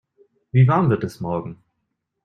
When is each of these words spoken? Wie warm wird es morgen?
Wie 0.51 0.67
warm 0.67 0.89
wird 0.89 1.03
es 1.03 1.19
morgen? 1.19 1.61